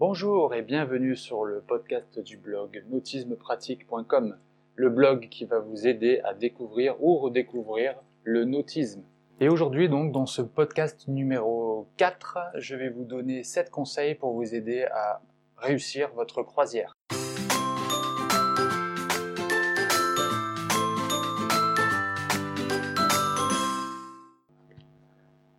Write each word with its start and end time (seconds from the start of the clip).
Bonjour 0.00 0.54
et 0.54 0.62
bienvenue 0.62 1.14
sur 1.14 1.44
le 1.44 1.60
podcast 1.60 2.18
du 2.20 2.38
blog 2.38 2.82
nautismepratique.com, 2.88 4.34
le 4.74 4.88
blog 4.88 5.28
qui 5.28 5.44
va 5.44 5.58
vous 5.58 5.86
aider 5.86 6.22
à 6.24 6.32
découvrir 6.32 6.96
ou 7.04 7.18
redécouvrir 7.18 7.96
le 8.24 8.46
nautisme. 8.46 9.02
Et 9.40 9.50
aujourd'hui 9.50 9.90
donc 9.90 10.10
dans 10.10 10.24
ce 10.24 10.40
podcast 10.40 11.06
numéro 11.06 11.86
4, 11.98 12.38
je 12.54 12.76
vais 12.76 12.88
vous 12.88 13.04
donner 13.04 13.44
7 13.44 13.68
conseils 13.68 14.14
pour 14.14 14.32
vous 14.32 14.54
aider 14.54 14.84
à 14.90 15.20
réussir 15.58 16.08
votre 16.14 16.42
croisière. 16.44 16.94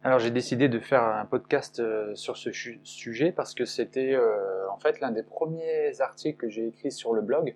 Alors 0.03 0.17
j'ai 0.17 0.31
décidé 0.31 0.67
de 0.67 0.79
faire 0.79 1.03
un 1.03 1.25
podcast 1.25 1.79
euh, 1.79 2.15
sur 2.15 2.35
ce 2.35 2.49
sujet 2.51 3.31
parce 3.31 3.53
que 3.53 3.65
c'était 3.65 4.15
euh, 4.15 4.67
en 4.71 4.79
fait 4.79 4.99
l'un 4.99 5.11
des 5.11 5.21
premiers 5.21 6.01
articles 6.01 6.39
que 6.39 6.49
j'ai 6.49 6.65
écrit 6.65 6.91
sur 6.91 7.13
le 7.13 7.21
blog 7.21 7.55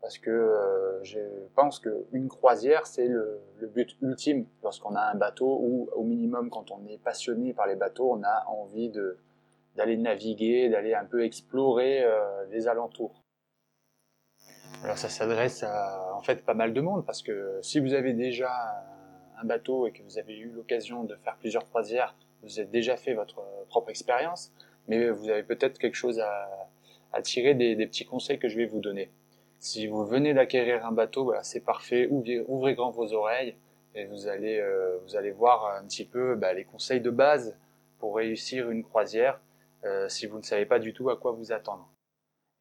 parce 0.00 0.18
que 0.18 0.30
euh, 0.30 1.04
je 1.04 1.20
pense 1.54 1.78
qu'une 1.78 2.28
croisière 2.28 2.88
c'est 2.88 3.06
le, 3.06 3.40
but 3.72 3.96
ultime 4.02 4.46
lorsqu'on 4.64 4.96
a 4.96 5.00
un 5.00 5.14
bateau 5.14 5.60
ou 5.62 5.88
au 5.94 6.02
minimum 6.02 6.50
quand 6.50 6.72
on 6.72 6.84
est 6.88 6.98
passionné 6.98 7.54
par 7.54 7.68
les 7.68 7.76
bateaux 7.76 8.10
on 8.12 8.22
a 8.24 8.44
envie 8.48 8.90
de 8.90 9.18
d'aller 9.76 9.96
naviguer, 9.96 10.68
d'aller 10.68 10.94
un 10.94 11.04
peu 11.04 11.22
explorer 11.22 12.02
les 12.50 12.66
alentours. 12.66 13.22
Alors 14.82 14.96
ça 14.96 15.10
s'adresse 15.10 15.62
à 15.62 16.14
en 16.16 16.22
fait 16.22 16.44
pas 16.46 16.54
mal 16.54 16.72
de 16.72 16.80
monde 16.80 17.04
parce 17.04 17.22
que 17.22 17.58
si 17.60 17.78
vous 17.78 17.92
avez 17.92 18.14
déjà 18.14 18.48
un 19.40 19.44
bateau 19.44 19.86
et 19.86 19.92
que 19.92 20.02
vous 20.02 20.18
avez 20.18 20.36
eu 20.36 20.50
l'occasion 20.50 21.04
de 21.04 21.14
faire 21.16 21.36
plusieurs 21.36 21.68
croisières, 21.68 22.14
vous 22.42 22.58
avez 22.58 22.68
déjà 22.68 22.96
fait 22.96 23.14
votre 23.14 23.42
propre 23.68 23.90
expérience, 23.90 24.52
mais 24.88 25.10
vous 25.10 25.28
avez 25.28 25.42
peut-être 25.42 25.78
quelque 25.78 25.96
chose 25.96 26.20
à, 26.20 26.70
tirer 27.22 27.54
des, 27.54 27.74
petits 27.86 28.04
conseils 28.04 28.38
que 28.38 28.48
je 28.48 28.56
vais 28.56 28.66
vous 28.66 28.80
donner. 28.80 29.10
Si 29.58 29.86
vous 29.86 30.04
venez 30.04 30.34
d'acquérir 30.34 30.84
un 30.84 30.92
bateau, 30.92 31.32
c'est 31.42 31.64
parfait, 31.64 32.08
ouvrez, 32.10 32.74
grand 32.74 32.90
vos 32.90 33.14
oreilles 33.14 33.56
et 33.94 34.04
vous 34.04 34.28
allez, 34.28 34.58
euh, 34.58 34.98
vous 35.02 35.16
allez 35.16 35.30
voir 35.30 35.74
un 35.76 35.84
petit 35.86 36.04
peu 36.04 36.34
bah, 36.34 36.52
les 36.52 36.64
conseils 36.64 37.00
de 37.00 37.08
base 37.08 37.56
pour 37.98 38.16
réussir 38.16 38.70
une 38.70 38.84
croisière 38.84 39.40
euh, 39.84 40.08
si 40.08 40.26
vous 40.26 40.36
ne 40.36 40.42
savez 40.42 40.66
pas 40.66 40.78
du 40.78 40.92
tout 40.92 41.08
à 41.08 41.16
quoi 41.16 41.32
vous 41.32 41.52
attendre. 41.52 41.88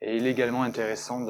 Et 0.01 0.15
il 0.15 0.27
est 0.27 0.31
également 0.31 0.63
intéressant 0.63 1.21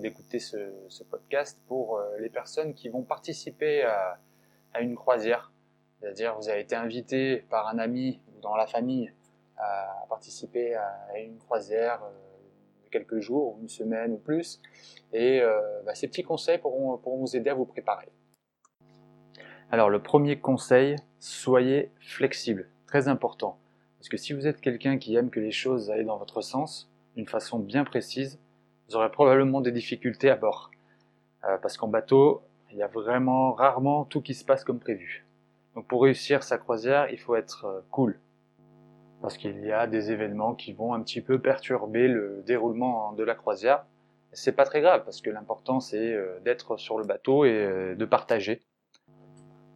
d'écouter 0.00 0.38
ce, 0.38 1.02
podcast 1.10 1.58
pour 1.66 1.98
euh, 1.98 2.18
les 2.18 2.28
personnes 2.28 2.74
qui 2.74 2.88
vont 2.88 3.02
participer 3.02 3.82
à, 3.82 4.18
à 4.74 4.80
une 4.80 4.94
croisière. 4.94 5.52
C'est-à-dire, 6.00 6.36
vous 6.38 6.48
avez 6.48 6.60
été 6.60 6.76
invité 6.76 7.44
par 7.50 7.68
un 7.68 7.78
ami 7.78 8.20
ou 8.28 8.40
dans 8.40 8.56
la 8.56 8.66
famille 8.66 9.12
à 9.56 10.06
participer 10.08 10.74
à 10.74 11.18
une 11.18 11.38
croisière 11.38 12.02
euh, 12.04 12.84
de 12.84 12.88
quelques 12.90 13.20
jours, 13.20 13.58
une 13.60 13.68
semaine 13.68 14.12
ou 14.12 14.18
plus. 14.18 14.60
Et 15.12 15.40
euh, 15.40 15.82
bah, 15.84 15.94
ces 15.94 16.08
petits 16.08 16.22
conseils 16.22 16.58
pourront, 16.58 17.00
vous 17.04 17.36
aider 17.36 17.50
à 17.50 17.54
vous 17.54 17.66
préparer. 17.66 18.08
Alors, 19.70 19.90
le 19.90 20.00
premier 20.00 20.38
conseil, 20.38 20.96
soyez 21.18 21.90
flexible. 22.00 22.70
Très 22.86 23.08
important. 23.08 23.58
Parce 23.98 24.08
que 24.08 24.16
si 24.16 24.32
vous 24.32 24.46
êtes 24.46 24.60
quelqu'un 24.60 24.96
qui 24.98 25.16
aime 25.16 25.30
que 25.30 25.40
les 25.40 25.50
choses 25.50 25.90
aillent 25.90 26.06
dans 26.06 26.16
votre 26.16 26.40
sens, 26.40 26.90
d'une 27.16 27.26
façon 27.26 27.58
bien 27.58 27.84
précise, 27.84 28.40
vous 28.88 28.96
aurez 28.96 29.10
probablement 29.10 29.60
des 29.60 29.72
difficultés 29.72 30.30
à 30.30 30.36
bord. 30.36 30.70
Euh, 31.44 31.58
parce 31.58 31.76
qu'en 31.76 31.88
bateau, 31.88 32.42
il 32.70 32.76
y 32.78 32.82
a 32.82 32.86
vraiment 32.86 33.52
rarement 33.52 34.04
tout 34.04 34.20
qui 34.20 34.34
se 34.34 34.44
passe 34.44 34.64
comme 34.64 34.78
prévu. 34.78 35.24
Donc 35.74 35.86
pour 35.86 36.02
réussir 36.02 36.42
sa 36.42 36.58
croisière, 36.58 37.10
il 37.10 37.18
faut 37.18 37.36
être 37.36 37.64
euh, 37.64 37.80
cool. 37.90 38.18
Parce 39.22 39.36
qu'il 39.36 39.64
y 39.64 39.72
a 39.72 39.86
des 39.86 40.12
événements 40.12 40.54
qui 40.54 40.72
vont 40.72 40.94
un 40.94 41.02
petit 41.02 41.20
peu 41.20 41.40
perturber 41.40 42.08
le 42.08 42.42
déroulement 42.46 43.12
de 43.12 43.24
la 43.24 43.34
croisière. 43.34 43.84
C'est 44.32 44.52
pas 44.52 44.64
très 44.64 44.80
grave 44.80 45.04
parce 45.04 45.20
que 45.20 45.30
l'important 45.30 45.80
c'est 45.80 46.12
euh, 46.12 46.38
d'être 46.40 46.76
sur 46.76 46.98
le 46.98 47.04
bateau 47.04 47.44
et 47.44 47.50
euh, 47.50 47.94
de 47.94 48.04
partager. 48.04 48.62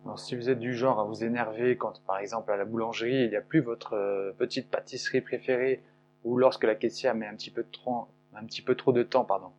Alors, 0.05 0.19
si 0.19 0.35
vous 0.35 0.51
êtes 0.51 0.59
du 0.59 0.75
genre 0.75 0.99
à 0.99 1.05
vous 1.05 1.23
énerver 1.23 1.77
quand 1.77 2.03
par 2.05 2.19
exemple 2.19 2.51
à 2.51 2.57
la 2.57 2.65
boulangerie 2.65 3.23
il 3.25 3.31
n'y 3.31 3.37
a 3.37 3.41
plus 3.41 3.61
votre 3.61 4.35
petite 4.37 4.69
pâtisserie 4.69 5.21
préférée 5.21 5.81
ou 6.25 6.37
lorsque 6.37 6.65
la 6.65 6.75
caissière 6.75 7.15
met 7.15 7.27
un 7.27 7.37
petit 7.37 7.53
peu 7.53 7.65
trop, 7.71 8.09
un 8.35 8.45
petit 8.45 8.63
peu 8.63 8.75
trop 8.75 8.93
de 8.93 9.05
temps 9.05 9.25
pardon, 9.25 9.53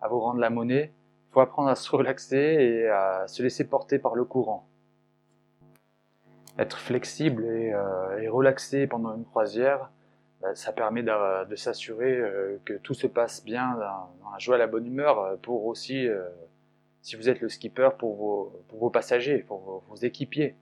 à 0.00 0.08
vous 0.08 0.18
rendre 0.18 0.40
la 0.40 0.48
monnaie, 0.48 0.92
faut 1.32 1.40
apprendre 1.40 1.70
à 1.70 1.74
se 1.74 1.90
relaxer 1.90 2.36
et 2.36 2.88
à 2.88 3.26
se 3.26 3.42
laisser 3.42 3.66
porter 3.66 3.98
par 3.98 4.14
le 4.14 4.24
courant. 4.24 4.68
Être 6.58 6.78
flexible 6.78 7.46
et, 7.46 7.72
euh, 7.72 8.30
relaxé 8.30 8.86
pendant 8.86 9.16
une 9.16 9.24
croisière, 9.24 9.90
bah, 10.42 10.54
ça 10.54 10.72
permet 10.72 11.02
de, 11.02 11.56
s'assurer 11.56 12.12
euh, 12.12 12.58
que 12.64 12.74
tout 12.74 12.94
se 12.94 13.06
passe 13.06 13.44
bien 13.44 13.74
dans, 13.74 14.30
la 14.32 14.38
joie 14.38 14.56
et 14.56 14.58
la 14.58 14.66
bonne 14.66 14.86
humeur 14.86 15.18
euh, 15.18 15.36
pour 15.40 15.64
aussi, 15.66 16.06
si 17.00 17.16
vous 17.16 17.28
êtes 17.30 17.40
le 17.40 17.48
skipper, 17.48 17.90
pour 17.98 18.52
vos, 18.70 18.90
passagers, 18.90 19.38
pour 19.38 19.82
vos, 19.88 19.96
équipiers. 19.96 20.54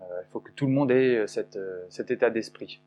il 0.00 0.26
faut 0.30 0.40
que 0.40 0.52
tout 0.52 0.66
le 0.66 0.72
monde 0.72 0.92
ait 0.92 1.26
cet 1.26 2.10
état 2.10 2.30
d'esprit. 2.30 2.80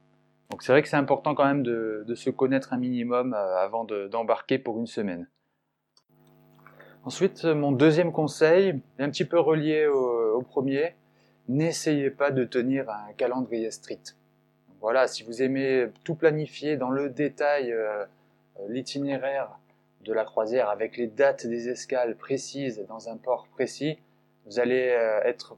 Donc 0.50 0.64
c'est 0.64 0.72
vrai 0.72 0.82
que 0.82 0.88
c'est 0.88 0.96
important 0.96 1.36
quand 1.36 1.46
même 1.46 1.64
de, 1.64 2.16
se 2.16 2.30
connaître 2.30 2.72
un 2.72 2.78
minimum 2.78 3.34
avant 3.34 3.84
d'embarquer 3.84 4.58
pour 4.60 4.80
une 4.80 4.88
semaine. 4.88 5.28
Ensuite, 7.08 7.46
mon 7.46 7.72
deuxième 7.72 8.12
conseil 8.12 8.82
un 9.00 9.10
petit 9.10 9.24
peu 9.24 9.40
relié 9.40 9.88
au, 9.88 10.42
premier. 10.42 10.94
N'essayez 11.48 12.10
pas 12.10 12.32
de 12.32 12.44
tenir 12.44 12.90
un 12.90 13.14
calendrier 13.14 13.72
strict. 13.72 14.18
Voilà, 14.82 15.08
si 15.08 15.24
vous 15.24 15.42
aimez 15.42 15.88
tout 16.04 16.16
planifier 16.16 16.76
dans 16.76 16.90
le 16.90 17.10
détail, 17.10 17.72
euh, 17.72 18.04
l'itinéraire 18.68 19.58
de 20.02 20.12
la 20.12 20.26
croisière 20.26 20.70
avec 20.70 20.98
les 20.98 21.08
dates 21.08 21.48
des 21.48 21.70
escales 21.70 22.18
précises 22.18 22.84
dans 22.90 23.08
un 23.08 23.16
port 23.16 23.48
précis, 23.54 23.98
vous 24.46 24.60
allez 24.60 24.90
euh, 24.90 25.22
être, 25.24 25.56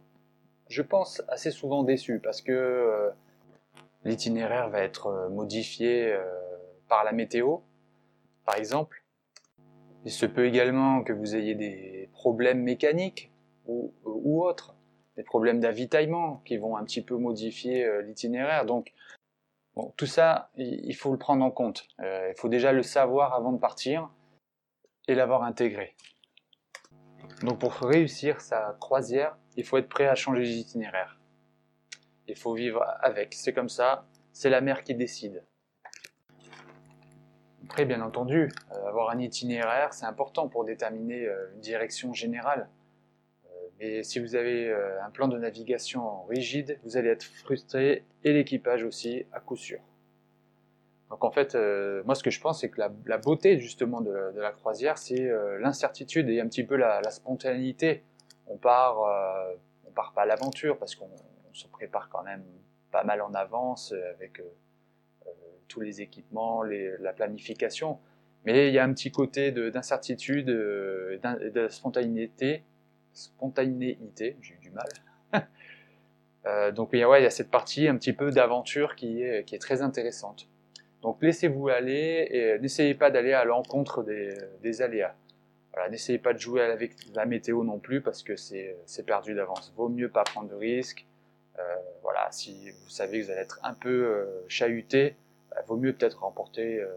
je 0.69 0.83
pense, 0.83 1.23
assez 1.29 1.49
souvent 1.49 1.81
déçu 1.81 2.19
parce 2.19 2.43
que 2.43 2.51
euh, 2.51 3.09
l'itinéraire 4.05 4.69
va 4.69 4.81
être 4.81 5.29
modifié 5.31 6.15
par 6.87 7.03
la 7.03 7.11
météo, 7.11 7.57
par 8.45 8.55
exemple, 8.55 8.98
il 10.05 10.11
se 10.11 10.25
peut 10.25 10.45
également 10.45 11.03
que 11.03 11.13
vous 11.13 11.35
ayez 11.35 11.55
des 11.55 12.09
problèmes 12.13 12.61
mécaniques 12.61 13.31
ou, 13.67 13.93
ou 14.05 14.43
autres, 14.43 14.75
des 15.17 15.23
problèmes 15.23 15.59
d'avitaillement 15.59 16.41
qui 16.45 16.57
vont 16.57 16.77
un 16.77 16.83
petit 16.85 17.01
peu 17.01 17.17
modifier 17.17 17.85
euh, 17.85 18.01
l'itinéraire. 18.01 18.65
Donc, 18.65 18.93
tout 19.97 20.05
ça, 20.05 20.49
il, 20.55 20.93
faut 20.95 21.11
le 21.11 21.17
prendre 21.17 21.43
en 21.43 21.51
compte. 21.51 21.87
Euh, 21.99 22.31
il 22.33 22.39
faut 22.39 22.49
déjà 22.49 22.71
le 22.71 22.83
savoir 22.83 23.33
avant 23.33 23.51
de 23.51 23.59
partir 23.59 24.09
et 25.07 25.15
l'avoir 25.15 25.43
intégré. 25.43 25.95
Donc, 27.43 27.59
pour 27.59 27.73
réussir 27.73 28.41
sa 28.41 28.77
croisière, 28.79 29.37
il 29.55 29.63
faut 29.63 29.77
être 29.77 29.89
prêt 29.89 30.07
à 30.07 30.15
changer 30.15 30.43
d'itinéraire. 30.43 31.19
Il 32.27 32.37
faut 32.37 32.53
vivre 32.53 32.83
avec. 33.01 33.33
C'est 33.33 33.53
comme 33.53 33.69
ça. 33.69 34.05
C'est 34.31 34.49
la 34.49 34.61
mer 34.61 34.83
qui 34.83 34.95
décide. 34.95 35.43
Après, 37.69 37.85
bien 37.85 38.01
entendu, 38.01 38.49
euh, 38.71 38.87
avoir 38.87 39.11
un 39.11 39.19
itinéraire, 39.19 39.93
c'est 39.93 40.07
important 40.07 40.47
pour 40.47 40.65
déterminer 40.65 41.27
euh, 41.27 41.51
une 41.53 41.61
direction 41.61 42.13
générale. 42.13 42.67
Euh, 43.45 43.49
mais 43.79 44.01
si 44.01 44.17
vous 44.17 44.33
avez 44.33 44.73
un 45.05 45.11
plan 45.11 45.27
de 45.27 45.37
navigation 45.37 46.23
rigide, 46.23 46.79
vous 46.83 46.97
allez 46.97 47.09
être 47.09 47.23
frustré 47.23 48.05
et 48.23 48.33
l'équipage 48.33 48.83
aussi, 48.83 49.27
à 49.31 49.39
coup 49.39 49.55
sûr. 49.55 49.79
Donc 51.11 51.23
en 51.23 51.29
fait, 51.29 51.55
moi 52.05 52.15
ce 52.15 52.23
que 52.23 52.31
je 52.31 52.41
pense, 52.41 52.61
c'est 52.61 52.69
que 52.69 52.81
la, 53.05 53.17
beauté 53.19 53.59
justement 53.59 54.01
de 54.01 54.11
la, 54.35 54.51
croisière, 54.51 54.97
c'est 54.97 55.29
l'incertitude 55.59 56.27
et 56.29 56.39
un 56.39 56.47
petit 56.47 56.63
peu 56.63 56.75
la, 56.75 57.01
spontanéité. 57.09 58.03
On 58.47 58.57
part, 58.57 58.97
on 59.87 59.91
part 59.91 60.13
pas 60.13 60.23
à 60.23 60.25
l'aventure 60.25 60.77
parce 60.77 60.95
qu'on 60.95 61.09
se 61.53 61.67
prépare 61.67 62.09
quand 62.09 62.23
même 62.23 62.43
pas 62.91 63.03
mal 63.03 63.21
en 63.21 63.33
avance 63.33 63.91
avec 64.15 64.39
tous 65.69 65.79
les 65.79 66.01
équipements, 66.01 66.63
la 66.63 67.13
planification. 67.13 67.99
Mais 68.45 68.67
il 68.67 68.73
y 68.73 68.79
a 68.79 68.83
un 68.83 68.93
petit 68.93 69.11
côté 69.11 69.51
d'incertitude, 69.51 70.49
euh, 70.49 71.17
de, 71.53 71.67
spontanéité, 71.67 72.63
spontanéité, 73.13 74.37
j'ai 74.41 74.55
eu 74.55 74.59
du 74.61 74.71
mal. 74.71 74.89
euh, 76.45 76.71
donc 76.71 76.89
il 76.93 76.99
y, 76.99 77.03
a, 77.03 77.29
cette 77.29 77.51
partie 77.51 77.87
un 77.87 77.95
petit 77.95 78.13
peu 78.13 78.31
d'aventure 78.31 78.95
qui 78.95 79.21
est, 79.21 79.61
très 79.61 79.81
intéressante. 79.81 80.47
Donc 81.01 81.21
laissez-vous 81.21 81.69
aller 81.69 82.27
et 82.31 82.59
n'essayez 82.59 82.95
pas 82.95 83.09
d'aller 83.11 83.33
à 83.33 83.45
l'encontre 83.45 84.03
des, 84.03 84.81
aléas. 84.81 85.15
N'essayez 85.89 86.19
pas 86.19 86.33
de 86.33 86.39
jouer 86.39 86.61
avec 86.61 86.93
la 87.15 87.25
météo 87.25 87.63
non 87.63 87.79
plus 87.79 88.01
parce 88.01 88.21
que 88.21 88.35
c'est 88.35 89.05
perdu 89.05 89.33
d'avance. 89.33 89.73
Vaut 89.77 89.87
mieux 89.87 90.09
pas 90.09 90.23
prendre 90.23 90.49
de 90.49 90.55
risques. 90.55 91.05
Euh, 91.59 91.75
voilà, 92.03 92.27
si 92.31 92.71
vous 92.71 92.89
savez 92.89 93.19
que 93.19 93.25
vous 93.25 93.31
allez 93.31 93.41
être 93.41 93.59
un 93.63 93.73
peu 93.73 93.89
euh, 93.89 94.25
chahuté, 94.47 95.15
vaut 95.67 95.77
mieux 95.77 95.93
peut-être 95.93 96.21
remporter 96.21 96.79
euh, 96.79 96.93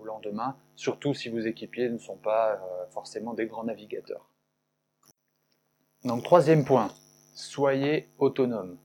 au 0.00 0.04
lendemain, 0.04 0.56
surtout 0.76 1.14
si 1.14 1.28
vos 1.28 1.40
équipiers 1.40 1.88
ne 1.88 1.98
sont 1.98 2.16
pas 2.16 2.54
euh, 2.54 2.86
forcément 2.90 3.34
des 3.34 3.46
grands 3.46 3.64
navigateurs. 3.64 4.28
Donc 6.04 6.22
troisième 6.22 6.64
point, 6.64 6.90
soyez 7.34 8.08
autonome. 8.18 8.78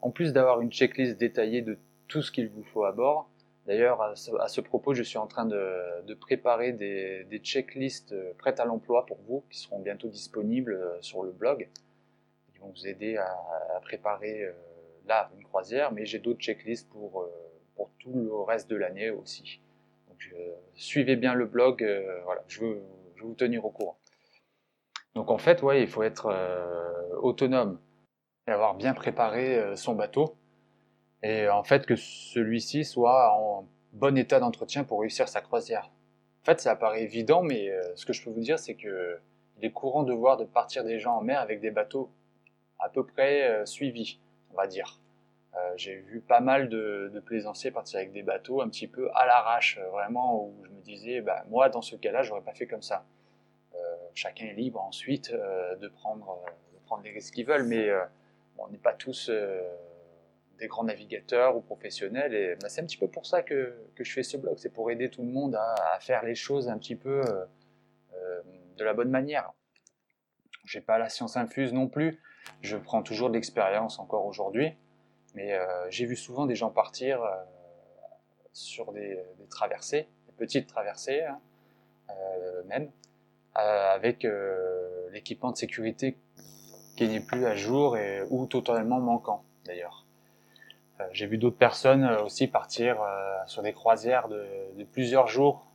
En 0.00 0.10
plus 0.10 0.32
d'avoir 0.32 0.60
une 0.60 0.70
checklist 0.70 1.18
détaillée 1.18 1.62
de 1.62 1.78
tout 2.08 2.22
ce 2.22 2.30
qu'il 2.30 2.48
vous 2.48 2.62
faut 2.62 2.84
à 2.84 2.92
bord, 2.92 3.30
D'ailleurs, 3.66 4.02
à, 4.02 4.14
ce 4.14 4.60
propos, 4.60 4.92
je 4.92 5.02
suis 5.02 5.16
en 5.16 5.26
train 5.26 5.46
de, 5.46 6.14
préparer 6.20 6.72
des, 6.72 7.40
checklists 7.42 8.14
prêtes 8.36 8.60
à 8.60 8.66
l'emploi 8.66 9.06
pour 9.06 9.16
vous, 9.26 9.42
qui 9.50 9.58
seront 9.58 9.78
bientôt 9.78 10.08
disponibles 10.08 10.78
sur 11.00 11.22
le 11.22 11.32
blog. 11.32 11.70
Ils 12.54 12.60
vont 12.60 12.68
vous 12.68 12.86
aider 12.86 13.16
à, 13.16 13.80
préparer 13.80 14.52
là 15.06 15.30
une 15.34 15.44
croisière, 15.44 15.92
mais 15.92 16.04
j'ai 16.04 16.18
d'autres 16.18 16.40
checklists 16.40 16.90
pour, 16.90 17.26
pour 17.76 17.90
tout 17.98 18.12
le 18.12 18.34
reste 18.42 18.70
de 18.70 18.76
l'année 18.76 19.10
aussi. 19.10 19.60
Donc, 20.08 20.34
suivez 20.74 21.16
bien 21.16 21.34
le 21.34 21.46
blog, 21.46 21.84
voilà, 22.24 22.42
je 22.46 22.60
veux, 22.60 22.82
je 23.16 23.22
veux 23.22 23.28
vous 23.28 23.34
tenir 23.34 23.64
au 23.64 23.70
courant. 23.70 23.98
Donc 25.14 25.30
en 25.30 25.38
fait, 25.38 25.62
ouais, 25.62 25.82
il 25.82 25.88
faut 25.88 26.02
être 26.02 26.26
euh, 26.26 27.16
autonome 27.20 27.78
et 28.46 28.50
avoir 28.50 28.74
bien 28.74 28.94
préparé 28.94 29.56
euh, 29.56 29.76
son 29.76 29.94
bateau. 29.94 30.36
Et 31.22 31.48
en 31.48 31.62
fait, 31.62 31.86
que 31.86 31.96
celui-ci 31.96 32.84
soit 32.84 33.32
en 33.32 33.66
bon 33.92 34.18
état 34.18 34.40
d'entretien 34.40 34.84
pour 34.84 35.00
réussir 35.00 35.28
sa 35.28 35.40
croisière. 35.40 35.90
En 36.42 36.44
fait, 36.44 36.60
ça 36.60 36.76
paraît 36.76 37.02
évident, 37.02 37.42
mais 37.42 37.70
euh, 37.70 37.80
ce 37.94 38.04
que 38.04 38.12
je 38.12 38.22
peux 38.22 38.30
vous 38.30 38.40
dire, 38.40 38.58
c'est 38.58 38.74
que 38.74 39.18
il 39.56 39.64
est 39.64 39.70
courant 39.70 40.02
de 40.02 40.12
voir 40.12 40.36
de 40.36 40.44
partir 40.44 40.84
des 40.84 40.98
gens 40.98 41.16
en 41.16 41.22
mer 41.22 41.40
avec 41.40 41.60
des 41.60 41.70
bateaux 41.70 42.10
à 42.80 42.88
peu 42.88 43.06
près 43.06 43.64
suivis, 43.66 44.18
on 44.50 44.56
va 44.56 44.66
dire. 44.66 45.00
J'ai 45.76 45.96
vu 45.96 46.20
pas 46.20 46.40
mal 46.40 46.68
de, 46.68 47.22
plaisanciers 47.24 47.70
partir 47.70 47.98
avec 47.98 48.12
des 48.12 48.22
bateaux 48.22 48.60
un 48.60 48.68
petit 48.68 48.88
peu 48.88 49.10
à 49.14 49.26
l'arrache, 49.26 49.78
vraiment, 49.92 50.46
où 50.46 50.54
je 50.64 50.70
me 50.70 50.80
disais, 50.82 51.20
bah, 51.20 51.44
moi, 51.48 51.68
dans 51.68 51.82
ce 51.82 51.96
cas-là, 51.96 52.22
j'aurais 52.22 52.42
pas 52.42 52.54
fait 52.54 52.66
comme 52.66 52.82
ça 52.82 53.04
chacun 54.14 54.46
est 54.46 54.54
libre 54.54 54.80
ensuite 54.80 55.32
euh, 55.32 55.76
de, 55.76 55.88
prendre, 55.88 56.42
euh, 56.46 56.50
de 56.72 56.78
prendre 56.86 57.02
les 57.02 57.10
risques 57.10 57.34
qu'ils 57.34 57.46
veulent, 57.46 57.66
mais 57.66 57.88
euh, 57.88 58.04
on 58.58 58.68
n'est 58.68 58.78
pas 58.78 58.94
tous 58.94 59.30
des 60.58 60.68
grands 60.68 60.84
navigateurs 60.84 61.56
ou 61.56 61.60
professionnels. 61.60 62.34
Et 62.34 62.56
bah, 62.60 62.68
c'est 62.68 62.80
un 62.80 62.86
petit 62.86 62.96
peu 62.96 63.08
pour 63.08 63.26
ça 63.26 63.42
que, 63.42 63.74
que, 63.96 64.04
je 64.04 64.12
fais 64.12 64.22
ce 64.22 64.36
blog. 64.36 64.54
C'est 64.58 64.72
pour 64.72 64.90
aider 64.90 65.10
tout 65.10 65.22
le 65.22 65.28
monde 65.28 65.56
à, 65.56 65.98
faire 66.00 66.24
les 66.24 66.36
choses 66.36 66.68
un 66.68 66.78
petit 66.78 66.94
peu 66.94 67.22
de 68.76 68.84
la 68.84 68.94
bonne 68.94 69.10
manière. 69.10 69.52
J'ai 70.64 70.80
pas 70.80 70.98
la 70.98 71.08
science 71.08 71.36
infuse 71.36 71.72
non 71.72 71.88
plus. 71.88 72.20
Je 72.60 72.76
prends 72.76 73.02
toujours 73.02 73.28
de 73.28 73.34
l'expérience 73.34 73.98
encore 73.98 74.24
aujourd'hui. 74.24 74.76
Mais 75.34 75.58
j'ai 75.90 76.06
vu 76.06 76.16
souvent 76.16 76.46
des 76.46 76.54
gens 76.54 76.70
partir 76.70 77.20
sur 78.52 78.92
des, 78.92 79.18
traversées, 79.50 80.08
des 80.26 80.32
petites 80.36 80.68
traversées 80.68 81.22
hein, 81.24 81.40
même, 82.66 82.90
euh, 83.58 83.94
avec 83.94 84.24
euh, 84.24 85.08
l'équipement 85.12 85.52
de 85.52 85.56
sécurité 85.56 86.16
qui 86.96 87.08
n'est 87.08 87.20
plus 87.20 87.46
à 87.46 87.54
jour 87.54 87.96
et, 87.96 88.22
ou 88.30 88.46
totalement 88.46 89.00
manquant 89.00 89.44
d'ailleurs. 89.64 90.04
Euh, 91.00 91.04
j'ai 91.12 91.26
vu 91.26 91.38
d'autres 91.38 91.56
personnes 91.56 92.04
aussi 92.24 92.46
partir 92.46 92.98
sur 93.46 93.62
des 93.62 93.72
croisières 93.72 94.28
de, 94.28 94.44
de 94.76 94.84
plusieurs 94.84 95.28
jours, 95.28 95.66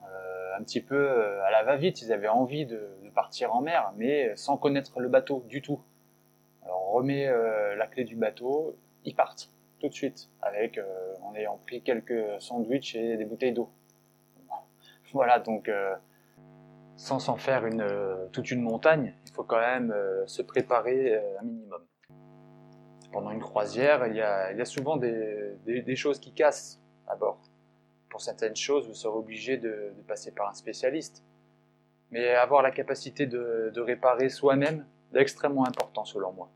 un 0.58 0.64
petit 0.64 0.82
peu 0.82 1.10
à 1.44 1.52
la 1.52 1.64
va-vite. 1.64 2.02
Ils 2.02 2.12
avaient 2.12 2.28
envie 2.28 2.66
de, 2.66 2.90
de, 3.04 3.10
partir 3.10 3.56
en 3.56 3.62
mer, 3.62 3.94
mais 3.96 4.36
sans 4.36 4.58
connaître 4.58 5.00
le 5.00 5.08
bateau 5.08 5.46
du 5.48 5.62
tout. 5.62 5.80
Alors 6.64 6.90
on 6.90 6.92
remet 6.92 7.32
la 7.78 7.88
clé 7.88 8.04
du 8.04 8.16
bateau, 8.16 8.76
ils 9.06 9.16
partent 9.16 9.52
tout 9.80 9.88
de 9.88 9.94
suite, 9.94 10.30
avec 10.42 10.80
en 11.24 11.34
ayant 11.36 11.58
pris 11.66 11.82
quelques 11.82 12.42
sandwichs 12.42 12.96
et 12.96 13.18
des 13.18 13.26
bouteilles 13.26 13.54
d'eau. 13.54 13.70
Voilà, 15.14 15.40
donc 15.40 15.70
sans 17.00 17.18
s'en 17.18 17.38
faire 17.38 17.66
une, 17.66 17.80
euh, 17.80 18.28
toute 18.34 18.52
une 18.52 18.62
montagne, 18.62 19.14
il 19.26 19.32
faut 19.32 19.46
quand 19.46 19.60
même 19.60 19.90
euh, 19.92 20.28
se 20.28 20.42
préparer 20.42 21.16
euh, 21.16 21.40
un 21.40 21.44
minimum. 21.46 21.82
Pendant 23.14 23.32
une 23.32 23.40
croisière, 23.40 24.06
il 24.08 24.18
y 24.18 24.22
a, 24.22 24.52
il 24.52 24.58
y 24.58 24.62
a 24.62 24.66
souvent 24.66 24.98
des, 24.98 25.56
des, 25.66 25.96
choses 25.96 26.20
qui 26.20 26.34
cassent 26.34 26.82
à 27.08 27.16
bord. 27.16 27.40
Pour 28.10 28.20
certaines 28.20 28.58
choses, 28.58 28.86
vous 28.86 28.94
serez 28.94 29.18
obligé 29.18 29.56
de, 29.56 29.94
de 29.96 30.02
passer 30.06 30.34
par 30.34 30.50
un 30.50 30.54
spécialiste. 30.54 31.24
Mais 32.12 32.36
avoir 32.36 32.62
la 32.62 32.72
capacité 32.72 33.26
de, 33.28 33.72
de 33.74 33.82
réparer 33.82 34.28
soi-même 34.28 34.86
est 35.16 35.22
extrêmement 35.22 35.66
important 35.66 36.04
selon 36.04 36.34
moi. 36.34 36.50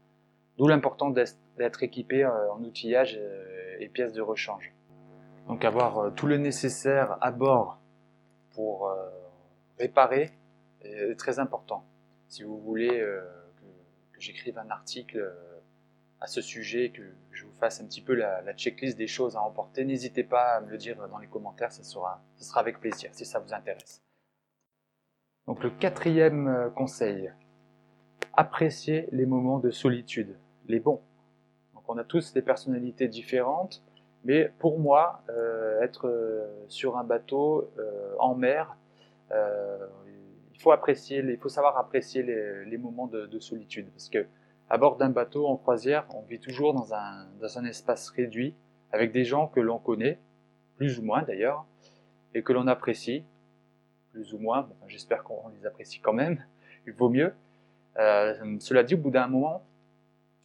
D'où 0.57 0.67
l'importance 0.67 1.13
d'être 1.13 1.37
équipé 1.59 2.25
en 2.25 2.61
outillage 2.63 3.19
et 3.79 3.89
pièces 3.89 4.13
de 4.13 4.21
rechange. 4.21 4.73
Donc 5.47 5.65
avoir 5.65 6.13
tout 6.13 6.27
le 6.27 6.37
nécessaire 6.37 7.17
à 7.21 7.31
bord 7.31 7.79
pour 8.55 8.91
réparer 9.77 10.31
est 10.81 11.15
très 11.17 11.39
important. 11.39 11.85
Si 12.27 12.43
vous 12.43 12.57
voulez 12.57 12.99
euh, 12.99 13.21
que, 14.11 14.19
j'écrive 14.19 14.57
un 14.57 14.69
article 14.69 15.19
euh, 15.19 15.59
à 16.19 16.27
ce 16.27 16.41
sujet, 16.41 16.89
que 16.89 17.03
je 17.31 17.45
vous 17.45 17.53
fasse 17.53 17.81
un 17.81 17.85
petit 17.85 18.01
peu 18.01 18.13
la, 18.13 18.53
checklist 18.53 18.97
des 18.97 19.07
choses 19.07 19.35
à 19.35 19.41
emporter, 19.41 19.85
n'hésitez 19.85 20.23
pas 20.23 20.55
à 20.55 20.61
me 20.61 20.69
le 20.69 20.77
dire 20.77 21.07
dans 21.09 21.19
les 21.19 21.27
commentaires, 21.27 21.71
ça 21.71 21.83
sera, 21.83 22.23
ça 22.37 22.45
sera 22.45 22.61
avec 22.61 22.79
plaisir 22.79 23.09
si 23.13 23.25
ça 23.25 23.39
vous 23.39 23.53
intéresse. 23.53 24.01
Donc 25.47 25.61
le 25.63 25.69
quatrième 25.69 26.47
euh, 26.47 26.69
conseil, 26.69 27.31
appréciez 28.33 29.09
les 29.11 29.25
moments 29.25 29.59
de 29.59 29.71
solitude, 29.71 30.37
les 30.67 30.79
bons. 30.79 31.01
On 31.87 31.97
a 31.97 32.03
tous 32.03 32.33
des 32.33 32.41
personnalités 32.41 33.07
différentes, 33.07 33.83
mais 34.23 34.51
pour 34.59 34.79
moi, 34.79 35.21
être 35.81 36.09
sur 36.69 36.97
un 36.97 37.03
bateau 37.03 37.69
en 38.19 38.35
mer, 38.35 38.77
euh, 39.33 39.77
il 40.53 40.61
faut 40.61 40.71
apprécier, 40.71 41.19
il 41.19 41.37
faut 41.37 41.49
savoir 41.49 41.77
apprécier 41.77 42.23
les, 42.23 42.77
moments 42.77 43.07
de, 43.07 43.39
solitude 43.39 43.89
parce 43.91 44.09
que 44.09 44.25
à 44.69 44.77
bord 44.77 44.95
d'un 44.95 45.09
bateau 45.09 45.47
en 45.47 45.57
croisière, 45.57 46.05
on 46.13 46.21
vit 46.21 46.39
toujours 46.39 46.73
dans 46.73 46.93
un, 46.93 47.27
dans 47.41 47.57
un 47.57 47.65
espace 47.65 48.09
réduit 48.09 48.55
avec 48.91 49.11
des 49.11 49.25
gens 49.25 49.47
que 49.47 49.59
l'on 49.59 49.77
connaît, 49.77 50.19
plus 50.77 50.99
ou 50.99 51.03
moins 51.03 51.23
d'ailleurs, 51.23 51.65
et 52.33 52.43
que 52.43 52.53
l'on 52.53 52.67
apprécie, 52.67 53.23
plus 54.11 54.33
ou 54.33 54.39
moins. 54.39 54.69
J'espère 54.87 55.23
qu'on 55.23 55.49
les 55.49 55.65
apprécie 55.65 55.99
quand 55.99 56.13
même. 56.13 56.43
Il 56.87 56.93
vaut 56.93 57.09
mieux. 57.09 57.33
Euh, 57.97 58.57
cela 58.59 58.83
dit, 58.83 58.93
au 58.93 58.99
bout 58.99 59.11
d'un 59.11 59.27
moment, 59.27 59.63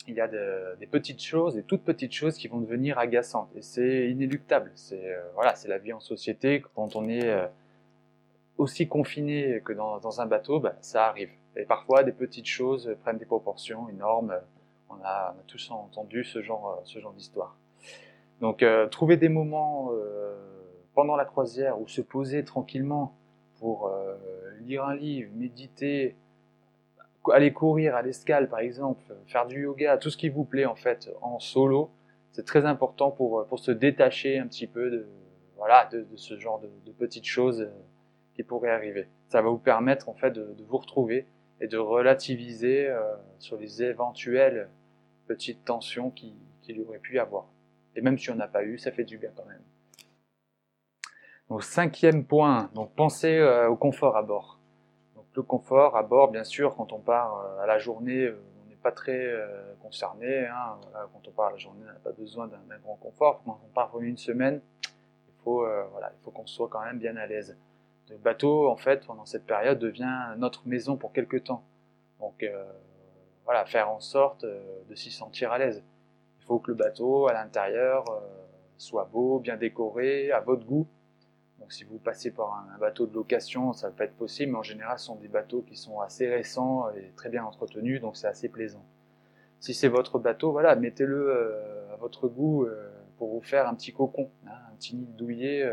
il 0.08 0.14
y 0.14 0.20
a 0.20 0.28
des 0.28 0.86
petites 0.86 1.22
choses, 1.22 1.54
des 1.54 1.62
toutes 1.62 1.82
petites 1.82 2.12
choses 2.12 2.36
qui 2.36 2.48
vont 2.48 2.60
devenir 2.60 2.98
agaçantes, 2.98 3.50
et 3.54 3.62
c'est 3.62 4.10
inéluctable. 4.10 4.72
C'est 4.74 5.12
euh, 5.12 5.20
voilà, 5.34 5.54
c'est 5.54 5.68
la 5.68 5.78
vie 5.78 5.92
en 5.92 6.00
société 6.00 6.62
quand 6.74 6.96
on 6.96 7.08
est 7.08 7.28
euh, 7.28 7.46
aussi 8.56 8.88
confiné 8.88 9.60
que 9.64 9.72
dans, 9.72 10.20
un 10.20 10.26
bateau, 10.26 10.60
ben, 10.60 10.74
ça 10.80 11.06
arrive. 11.06 11.30
Et 11.56 11.64
parfois, 11.64 12.02
des 12.02 12.12
petites 12.12 12.46
choses 12.46 12.96
prennent 13.02 13.18
des 13.18 13.26
proportions 13.26 13.88
énormes. 13.88 14.34
On 14.90 14.96
a, 15.04 15.36
tous 15.46 15.70
entendu 15.70 16.24
ce 16.24 16.40
genre, 16.40 16.80
ce 16.84 16.98
genre 16.98 17.12
d'histoire. 17.12 17.56
Donc, 18.40 18.62
euh, 18.62 18.86
trouver 18.86 19.16
des 19.16 19.28
moments 19.28 19.90
pendant 20.94 21.16
la 21.16 21.24
croisière 21.24 21.80
où 21.80 21.86
se 21.86 22.00
poser 22.00 22.44
tranquillement 22.44 23.14
pour 23.58 23.92
lire 24.60 24.84
un 24.84 24.94
livre, 24.94 25.30
méditer, 25.34 26.16
aller 27.32 27.52
courir 27.52 27.94
à 27.94 28.02
l'escale 28.02 28.48
par 28.48 28.60
exemple, 28.60 29.02
faire 29.26 29.46
du 29.46 29.62
yoga, 29.62 29.98
tout 29.98 30.10
ce 30.10 30.16
qui 30.16 30.28
vous 30.28 30.44
plaît 30.44 30.66
en 30.66 30.74
fait 30.74 31.10
en 31.20 31.38
solo, 31.38 31.90
c'est 32.32 32.44
très 32.44 32.66
important 32.66 33.10
pour, 33.10 33.46
pour 33.46 33.58
se 33.58 33.70
détacher 33.70 34.38
un 34.38 34.46
petit 34.46 34.66
peu 34.66 34.90
de, 34.90 35.06
voilà, 35.56 35.88
de, 35.92 36.06
ce 36.16 36.38
genre 36.38 36.60
de, 36.60 36.70
de 36.86 36.92
petites 36.92 37.26
choses 37.26 37.68
pourrait 38.42 38.70
arriver. 38.70 39.08
Ça 39.28 39.42
va 39.42 39.50
vous 39.50 39.58
permettre 39.58 40.08
en 40.08 40.14
fait 40.14 40.30
de, 40.30 40.54
vous 40.66 40.78
retrouver 40.78 41.26
et 41.60 41.66
de 41.66 41.76
relativiser 41.76 42.88
euh, 42.88 43.00
sur 43.38 43.56
les 43.56 43.82
éventuelles 43.82 44.68
petites 45.26 45.64
tensions 45.64 46.10
qu'il 46.10 46.34
qui 46.62 46.78
aurait 46.80 46.98
pu 46.98 47.16
y 47.16 47.18
avoir. 47.18 47.46
Et 47.96 48.00
même 48.00 48.18
si 48.18 48.30
on 48.30 48.34
n'a 48.34 48.48
pas 48.48 48.62
eu, 48.62 48.78
ça 48.78 48.92
fait 48.92 49.04
du 49.04 49.18
bien 49.18 49.30
quand 49.34 49.46
même. 49.46 49.62
Donc 51.48 51.62
cinquième 51.64 52.24
point, 52.24 52.70
donc 52.74 52.94
pensez 52.94 53.38
euh, 53.38 53.68
au 53.68 53.76
confort 53.76 54.16
à 54.16 54.22
bord. 54.22 54.57
Le 55.38 55.42
confort 55.42 55.96
à 55.96 56.02
bord, 56.02 56.30
bien 56.30 56.44
sûr, 56.44 56.74
quand 56.76 56.92
on 56.92 56.98
part 56.98 57.38
euh, 57.38 57.62
à 57.62 57.66
la 57.66 57.78
journée, 57.78 58.28
on 58.28 58.68
n'est 58.68 58.76
pas 58.76 58.92
très 58.92 59.32
concerné. 59.80 60.46
Hein. 60.46 60.78
quand 61.12 61.28
on 61.28 61.30
part 61.30 61.46
à 61.46 61.52
la 61.52 61.56
journée, 61.56 61.84
on 61.88 61.92
n'a 61.92 62.00
pas 62.00 62.12
besoin 62.12 62.48
d'un 62.48 62.78
grand 62.82 62.96
confort. 62.96 63.40
Quand 63.44 63.60
on 63.64 63.72
part 63.72 63.88
pour 63.90 64.00
une 64.00 64.16
semaine, 64.16 64.60
il 64.84 65.34
faut, 65.44 65.64
voilà, 65.92 66.12
il 66.12 66.22
faut 66.24 66.30
qu'on 66.32 66.46
soit 66.46 66.68
quand 66.68 66.84
même 66.84 66.98
bien 66.98 67.16
à 67.16 67.26
l'aise 67.26 67.56
le 68.10 68.16
bateau, 68.16 68.68
en 68.68 68.76
fait, 68.76 69.06
pendant 69.06 69.24
cette 69.24 69.46
période, 69.46 69.78
devient 69.78 70.34
notre 70.38 70.66
maison 70.66 70.96
pour 70.96 71.12
quelque 71.12 71.36
temps. 71.36 71.62
Donc, 72.20 72.42
euh, 72.42 72.64
voilà, 73.44 73.64
faire 73.66 73.90
en 73.90 74.00
sorte 74.00 74.44
euh, 74.44 74.60
de 74.88 74.94
s'y 74.94 75.10
sentir 75.10 75.52
à 75.52 75.58
l'aise. 75.58 75.82
Il 76.40 76.44
faut 76.44 76.58
que 76.58 76.70
le 76.70 76.76
bateau, 76.76 77.28
à 77.28 77.32
l'intérieur, 77.32 78.04
euh, 78.10 78.20
soit 78.76 79.04
beau, 79.04 79.38
bien 79.38 79.56
décoré, 79.56 80.30
à 80.32 80.40
votre 80.40 80.64
goût. 80.64 80.86
Donc, 81.58 81.72
si 81.72 81.84
vous 81.84 81.98
passez 81.98 82.30
par 82.30 82.66
un, 82.74 82.78
bateau 82.78 83.06
de 83.06 83.14
location, 83.14 83.72
ça 83.72 83.90
peut 83.90 84.04
être 84.04 84.16
possible, 84.16 84.52
mais 84.52 84.58
en 84.58 84.62
général, 84.62 84.98
ce 84.98 85.06
sont 85.06 85.16
des 85.16 85.28
bateaux 85.28 85.62
qui 85.62 85.76
sont 85.76 86.00
assez 86.00 86.28
récents 86.28 86.88
et 86.90 87.12
très 87.16 87.28
bien 87.28 87.44
entretenus, 87.44 88.00
donc 88.00 88.16
c'est 88.16 88.28
assez 88.28 88.48
plaisant. 88.48 88.84
Si 89.60 89.74
c'est 89.74 89.88
votre 89.88 90.18
bateau, 90.18 90.52
voilà, 90.52 90.76
mettez-le 90.76 91.34
à 91.92 91.96
votre 91.96 92.28
goût 92.28 92.68
pour 93.16 93.32
vous 93.34 93.40
faire 93.40 93.66
un 93.66 93.74
petit 93.74 93.92
cocon, 93.92 94.30
hein, 94.46 94.52
un 94.72 94.76
petit 94.76 94.94
nid 94.94 95.12
douillet 95.16 95.68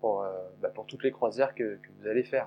pour, 0.00 0.22
euh, 0.22 0.32
bah, 0.60 0.68
pour 0.68 0.86
toutes 0.86 1.02
les 1.02 1.10
croisières 1.10 1.54
que, 1.54 1.78
vous 1.98 2.06
allez 2.06 2.22
faire. 2.22 2.46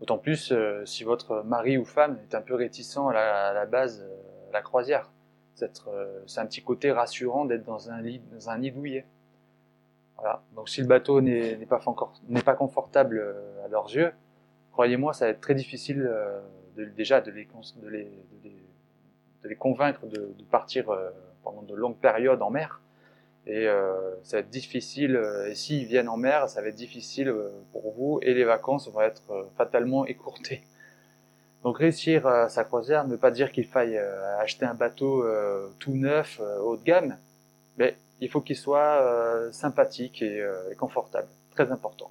D'autant 0.00 0.18
plus 0.18 0.52
euh, 0.52 0.84
si 0.84 1.02
votre 1.02 1.42
mari 1.42 1.76
ou 1.76 1.84
femme 1.84 2.18
est 2.22 2.34
un 2.34 2.40
peu 2.40 2.54
réticent 2.54 2.98
à 2.98 3.52
la, 3.54 3.66
base 3.66 4.02
euh, 4.02 4.50
à 4.50 4.52
la 4.52 4.62
croisière. 4.62 5.10
C'est 5.54 6.38
un 6.38 6.46
petit 6.46 6.62
côté 6.62 6.92
rassurant 6.92 7.44
d'être 7.44 7.64
dans 7.64 7.90
un 7.90 8.00
dans 8.32 8.50
un 8.50 8.58
nid 8.58 8.70
douillet. 8.70 9.04
Voilà. 10.18 10.42
Donc 10.54 10.68
si 10.68 10.80
le 10.80 10.86
bateau 10.86 11.20
n'est 11.20 11.56
pas, 11.66 12.54
confortable 12.54 13.18
euh, 13.18 13.64
à 13.64 13.68
leurs 13.68 13.94
yeux, 13.94 14.12
croyez-moi, 14.72 15.12
ça 15.12 15.26
va 15.26 15.30
être 15.30 15.40
très 15.40 15.54
difficile 15.54 16.02
euh, 16.08 16.40
de, 16.76 16.84
déjà 16.84 17.20
de 17.20 17.30
les, 17.30 17.46
convaincre 19.56 20.06
de, 20.06 20.34
partir 20.50 20.90
euh, 20.90 21.10
pendant 21.42 21.62
de 21.62 21.74
longues 21.74 21.96
périodes 21.96 22.42
en 22.42 22.50
mer. 22.50 22.80
Et 23.46 23.66
ça 24.24 24.36
va 24.36 24.40
être 24.40 24.50
difficile, 24.50 25.18
et 25.48 25.54
s'ils 25.54 25.86
viennent 25.86 26.10
en 26.10 26.18
mer, 26.18 26.50
ça 26.50 26.60
va 26.60 26.68
être 26.68 26.74
difficile 26.74 27.34
pour 27.72 27.92
vous, 27.92 28.18
et 28.20 28.34
les 28.34 28.44
vacances 28.44 28.90
vont 28.90 29.00
être 29.00 29.48
fatalement 29.56 30.04
écourtées. 30.04 30.60
Donc 31.62 31.78
réussir 31.78 32.30
sa 32.50 32.64
croisière 32.64 33.06
ne 33.06 33.12
veut 33.12 33.16
pas 33.18 33.30
dire 33.30 33.50
qu'il 33.50 33.64
faille 33.64 33.96
acheter 34.38 34.66
un 34.66 34.74
bateau 34.74 35.24
tout 35.78 35.94
neuf, 35.94 36.42
haut 36.62 36.76
de 36.76 36.84
gamme, 36.84 37.16
il 38.20 38.30
faut 38.30 38.40
qu'il 38.40 38.56
soit 38.56 39.02
euh, 39.02 39.52
sympathique 39.52 40.22
euh, 40.22 40.70
et, 40.70 40.74
confortable. 40.74 41.28
Très 41.52 41.70
important. 41.70 42.10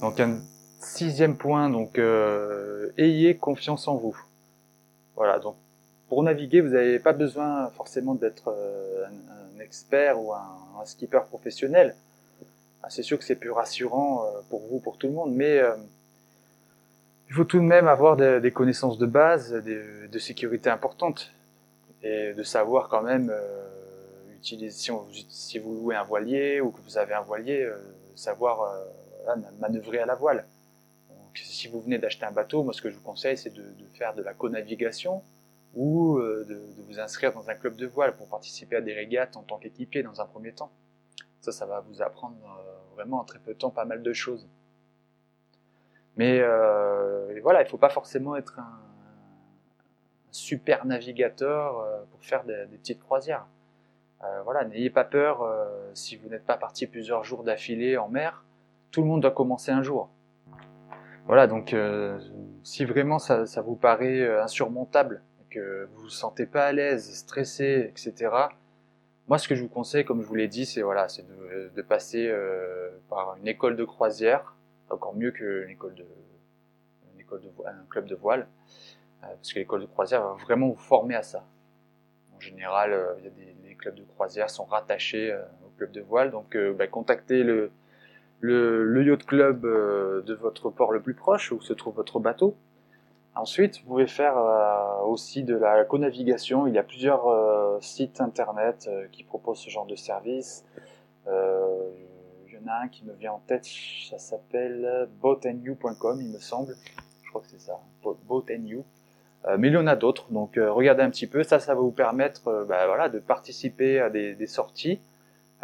Donc 0.00 0.20
un 0.20 0.40
sixième 0.80 1.36
point, 1.36 1.70
donc 1.70 1.98
euh, 1.98 2.92
ayez 2.98 3.36
confiance 3.36 3.88
en 3.88 3.96
vous. 3.96 4.18
Voilà, 5.16 5.38
donc 5.38 5.56
pour 6.08 6.22
naviguer, 6.22 6.60
vous 6.60 6.70
n'avez 6.70 6.98
pas 6.98 7.12
besoin 7.12 7.68
forcément 7.70 8.14
d'être 8.14 8.48
un, 8.48 9.60
expert 9.60 10.20
ou 10.20 10.32
un, 10.32 10.84
skipper 10.84 11.20
professionnel. 11.28 11.94
Ah, 12.82 12.90
c'est 12.90 13.04
sûr 13.04 13.16
que 13.16 13.24
c'est 13.24 13.36
plus 13.36 13.52
rassurant 13.52 14.26
pour 14.50 14.60
vous, 14.68 14.80
pour 14.80 14.98
tout 14.98 15.06
le 15.06 15.12
monde, 15.12 15.32
mais 15.32 15.60
il 17.28 17.34
faut 17.34 17.44
tout 17.44 17.58
de 17.58 17.64
même 17.64 17.86
avoir 17.86 18.16
des, 18.16 18.50
connaissances 18.50 18.98
de 18.98 19.06
base, 19.06 19.52
de 19.52 20.18
sécurité 20.18 20.68
importantes, 20.68 21.32
et 22.02 22.32
de 22.34 22.42
savoir 22.42 22.88
quand 22.88 23.02
même 23.02 23.32
si, 24.42 25.58
vous 25.58 25.74
louez 25.74 25.94
un 25.94 26.02
voilier 26.02 26.60
ou 26.60 26.70
que 26.70 26.80
vous 26.80 26.98
avez 26.98 27.14
un 27.14 27.22
voilier, 27.22 27.62
euh, 27.62 27.76
savoir 28.14 28.62
euh, 28.62 29.36
manœuvrer 29.60 29.98
à 29.98 30.06
la 30.06 30.14
voile. 30.14 30.46
si 31.34 31.68
vous 31.68 31.80
venez 31.80 31.98
d'acheter 31.98 32.26
un 32.26 32.32
bateau, 32.32 32.62
moi 32.62 32.72
ce 32.72 32.82
que 32.82 32.90
je 32.90 32.96
vous 32.96 33.02
conseille 33.02 33.38
c'est 33.38 33.54
de, 33.54 33.64
faire 33.94 34.14
de 34.14 34.22
la 34.22 34.34
co-navigation 34.34 35.22
ou 35.74 36.18
euh, 36.18 36.44
de, 36.48 36.60
vous 36.86 36.98
inscrire 36.98 37.32
dans 37.32 37.48
un 37.48 37.54
club 37.54 37.76
de 37.76 37.86
voile 37.86 38.16
pour 38.16 38.28
participer 38.28 38.76
à 38.76 38.80
des 38.80 38.92
régates 38.92 39.36
en 39.36 39.42
tant 39.42 39.58
qu'équipier 39.58 40.02
dans 40.02 40.20
un 40.20 40.26
premier 40.26 40.52
temps. 40.52 40.72
Ça, 41.40 41.52
ça 41.52 41.66
va 41.66 41.80
vous 41.80 42.02
apprendre 42.02 42.36
vraiment 42.94 43.18
en 43.20 43.24
très 43.24 43.38
peu 43.38 43.54
de 43.54 43.58
temps 43.58 43.70
pas 43.70 43.84
mal 43.84 44.02
de 44.02 44.12
choses. 44.12 44.46
Mais 46.16 46.40
voilà, 47.40 47.62
il 47.62 47.64
ne 47.64 47.68
faut 47.68 47.78
pas 47.78 47.88
forcément 47.88 48.36
être 48.36 48.58
un, 48.58 48.80
super 50.30 50.84
navigateur 50.84 51.84
pour 52.10 52.22
faire 52.24 52.44
des 52.44 52.76
petites 52.78 53.00
croisières. 53.00 53.46
Euh, 54.24 54.42
voilà, 54.42 54.64
n'ayez 54.64 54.90
pas 54.90 55.04
peur 55.04 55.42
euh, 55.42 55.66
si 55.94 56.16
vous 56.16 56.28
n'êtes 56.28 56.44
pas 56.44 56.56
parti 56.56 56.86
plusieurs 56.86 57.24
jours 57.24 57.42
d'affilée 57.42 57.96
en 57.96 58.08
mer. 58.08 58.44
Tout 58.90 59.02
le 59.02 59.08
monde 59.08 59.22
doit 59.22 59.32
commencer 59.32 59.72
un 59.72 59.82
jour. 59.82 60.10
Voilà, 61.26 61.46
donc 61.46 61.72
euh, 61.72 62.20
si 62.62 62.84
vraiment 62.84 63.18
ça, 63.18 63.44
vous 63.62 63.76
paraît 63.76 64.40
insurmontable, 64.40 65.22
que 65.50 65.88
vous 65.92 66.02
vous 66.02 66.08
sentez 66.08 66.46
pas 66.46 66.66
à 66.66 66.72
l'aise, 66.72 67.14
stressé, 67.14 67.90
etc. 67.90 68.30
Moi, 69.28 69.38
ce 69.38 69.48
que 69.48 69.54
je 69.54 69.62
vous 69.62 69.68
conseille, 69.68 70.04
comme 70.04 70.22
je 70.22 70.26
vous 70.26 70.34
l'ai 70.34 70.48
dit, 70.48 70.66
c'est 70.66 70.82
voilà, 70.82 71.08
c'est 71.08 71.26
de, 71.26 71.82
passer 71.82 72.32
par 73.08 73.36
une 73.36 73.46
école 73.46 73.76
de 73.76 73.84
croisière, 73.84 74.56
encore 74.90 75.14
mieux 75.14 75.30
qu'une 75.30 75.70
école 75.70 75.94
de, 75.94 76.06
une 77.14 77.20
école 77.20 77.40
de 77.42 77.50
un 77.66 77.84
club 77.88 78.06
de 78.06 78.14
voile, 78.14 78.46
parce 79.20 79.52
que 79.52 79.58
l'école 79.58 79.82
de 79.82 79.86
croisière 79.86 80.22
va 80.22 80.34
vraiment 80.34 80.68
vous 80.68 80.76
former 80.76 81.14
à 81.14 81.22
ça. 81.22 81.44
En 82.36 82.40
général, 82.40 82.98
il 83.18 83.24
y 83.24 83.28
a 83.28 83.30
des 83.30 83.52
clubs 83.82 83.94
de 83.96 84.04
croisière 84.04 84.48
sont 84.48 84.64
rattachés 84.64 85.32
euh, 85.32 85.42
au 85.66 85.76
club 85.76 85.90
de 85.90 86.00
voile. 86.00 86.30
Donc, 86.30 86.56
euh, 86.56 86.72
bah, 86.72 86.86
contactez 86.86 87.42
le, 87.42 87.70
le, 88.40 89.04
yacht 89.04 89.24
club 89.26 89.64
euh, 89.64 90.22
de 90.22 90.34
votre 90.34 90.70
port 90.70 90.92
le 90.92 91.00
plus 91.00 91.14
proche 91.14 91.52
où 91.52 91.60
se 91.60 91.72
trouve 91.72 91.94
votre 91.94 92.20
bateau. 92.20 92.56
Ensuite, 93.34 93.80
vous 93.80 93.88
pouvez 93.88 94.06
faire 94.06 94.36
aussi 95.06 95.42
de 95.42 95.56
la 95.56 95.84
co-navigation. 95.84 96.66
Il 96.66 96.74
y 96.74 96.78
a 96.78 96.82
plusieurs 96.82 97.24
sites 97.80 98.20
internet 98.20 98.90
qui 99.10 99.24
proposent 99.24 99.60
ce 99.60 99.70
genre 99.70 99.86
de 99.86 99.96
service. 99.96 100.66
il 101.26 102.52
y 102.52 102.58
en 102.58 102.66
a 102.68 102.82
un 102.82 102.88
qui 102.88 103.06
me 103.06 103.14
vient 103.14 103.32
en 103.32 103.38
tête, 103.46 103.66
ça 104.10 104.18
s'appelle 104.18 105.08
boatandyou.com, 105.22 106.20
il 106.20 106.28
me 106.28 106.40
semble. 106.40 106.76
Je 107.22 107.30
crois 107.30 107.40
que 107.40 107.48
c'est 107.48 107.58
ça. 107.58 107.80
Euh, 109.46 109.56
mais 109.58 109.68
il 109.68 109.74
y 109.74 109.76
en 109.76 109.86
a 109.86 109.96
d'autres, 109.96 110.30
donc 110.30 110.56
euh, 110.56 110.70
regardez 110.70 111.02
un 111.02 111.10
petit 111.10 111.26
peu, 111.26 111.42
ça, 111.42 111.58
ça 111.58 111.74
va 111.74 111.80
vous 111.80 111.90
permettre 111.90 112.46
euh, 112.46 112.64
bah, 112.64 112.86
voilà, 112.86 113.08
de 113.08 113.18
participer 113.18 113.98
à 113.98 114.08
des, 114.08 114.34
des 114.34 114.46
sorties 114.46 115.00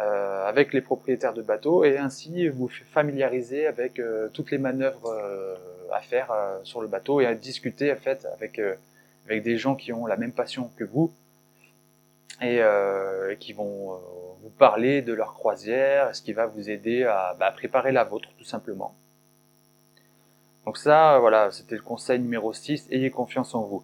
avec 0.01 0.73
les 0.73 0.81
propriétaires 0.81 1.35
de 1.35 1.43
bateaux 1.43 1.83
et 1.83 1.99
ainsi 1.99 2.47
vous 2.47 2.69
familiariser 2.69 3.67
avec 3.67 4.01
toutes 4.33 4.53
les 4.53 4.59
manœuvres 4.59 5.13
à 5.93 6.01
faire 6.01 6.33
sur 6.63 6.81
le 6.81 6.87
bateau 6.87 7.21
et 7.21 7.27
à 7.27 7.35
discuter 7.35 7.93
en 7.93 7.97
fait 7.97 8.25
avec, 8.33 8.61
avec 9.27 9.43
des 9.43 9.57
gens 9.57 9.75
qui 9.75 9.93
ont 9.93 10.07
la 10.07 10.17
même 10.17 10.31
passion 10.31 10.71
que 10.77 10.85
vous 10.85 11.13
et, 12.41 12.61
qui 13.41 13.53
vont 13.53 13.99
vous 14.41 14.51
parler 14.51 15.03
de 15.03 15.13
leur 15.13 15.35
croisière, 15.35 16.15
ce 16.15 16.23
qui 16.23 16.33
va 16.33 16.47
vous 16.47 16.71
aider 16.71 17.03
à 17.03 17.35
bah, 17.37 17.51
préparer 17.51 17.91
la 17.91 18.05
vôtre 18.05 18.29
tout 18.39 18.45
simplement. 18.45 18.95
Donc 20.69 20.77
ça, 20.77 21.19
voilà, 21.19 21.51
c'était 21.51 21.77
le 21.77 21.81
conseil 21.81 22.21
numéro 22.21 22.53
6, 22.53 22.89
ayez 22.91 23.11
confiance 23.11 23.55
en 23.55 23.63
vous. 23.63 23.83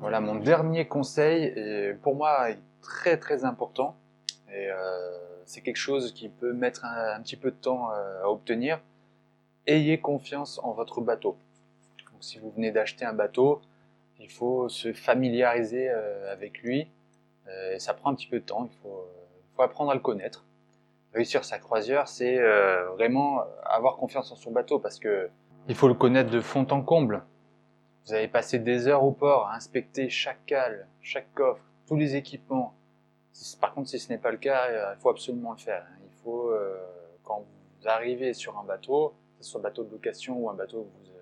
Voilà, 0.00 0.20
mon 0.20 0.34
dernier 0.34 0.88
conseil, 0.88 1.54
pour 2.02 2.16
moi, 2.16 2.48
très 2.80 3.16
très 3.16 3.44
important. 3.44 3.96
Et 4.48 4.66
euh, 4.68 4.74
c'est 5.44 5.60
quelque 5.60 5.76
chose 5.76 6.12
qui 6.12 6.28
peut 6.28 6.52
mettre 6.52 6.84
un, 6.84 7.22
petit 7.22 7.36
peu 7.36 7.52
de 7.52 7.56
temps 7.56 7.92
euh, 7.92 8.24
à 8.24 8.28
obtenir. 8.28 8.80
Ayez 9.68 10.00
confiance 10.00 10.58
en 10.64 10.72
votre 10.72 11.00
bateau. 11.00 11.36
Donc, 12.10 12.24
si 12.24 12.40
vous 12.40 12.50
venez 12.50 12.72
d'acheter 12.72 13.04
un 13.04 13.12
bateau, 13.12 13.62
il 14.18 14.32
faut 14.32 14.68
se 14.68 14.92
familiariser 14.92 15.90
euh, 15.90 16.32
avec 16.32 16.60
lui. 16.60 16.88
et 17.72 17.78
ça 17.78 17.94
prend 17.94 18.10
un 18.10 18.16
petit 18.16 18.26
peu 18.26 18.40
de 18.40 18.44
temps, 18.44 18.68
il 18.68 18.76
faut 18.82 19.62
apprendre 19.62 19.92
à 19.92 19.94
le 19.94 20.00
connaître 20.00 20.44
réussir 21.14 21.44
sa 21.44 21.58
croisière, 21.58 22.08
c'est 22.08 22.38
euh, 22.38 22.88
vraiment 22.90 23.44
avoir 23.64 23.96
confiance 23.96 24.32
en 24.32 24.36
son 24.36 24.50
bateau 24.50 24.78
parce 24.78 24.98
que 24.98 25.30
il 25.68 25.74
faut 25.74 25.88
le 25.88 25.94
connaître 25.94 26.30
de 26.30 26.40
fond 26.40 26.66
en 26.70 26.82
comble. 26.82 27.22
Vous 28.06 28.14
avez 28.14 28.26
passé 28.26 28.58
des 28.58 28.88
heures 28.88 29.04
au 29.04 29.12
port 29.12 29.46
à 29.46 29.54
inspecter 29.54 30.08
chaque 30.08 30.44
cale, 30.44 30.88
chaque 31.00 31.32
coffre, 31.34 31.62
tous 31.86 31.94
les 31.94 32.16
équipements. 32.16 32.74
Par 33.60 33.72
contre, 33.72 33.88
si 33.88 34.00
ce 34.00 34.08
n'est 34.08 34.18
pas 34.18 34.32
le 34.32 34.38
cas, 34.38 34.66
euh, 34.70 34.94
il 34.96 35.00
faut 35.00 35.10
absolument 35.10 35.52
le 35.52 35.58
faire. 35.58 35.86
Il 36.04 36.12
faut, 36.22 36.50
euh, 36.50 36.76
quand 37.22 37.44
vous 37.80 37.88
arrivez 37.88 38.34
sur 38.34 38.58
un 38.58 38.64
bateau, 38.64 39.14
que 39.38 39.44
ce 39.44 39.50
soit 39.52 39.60
un 39.60 39.62
bateau 39.62 39.84
de 39.84 39.92
location 39.92 40.36
ou 40.36 40.50
un 40.50 40.54
bateau 40.54 40.82
que 40.82 41.08
vous, 41.08 41.12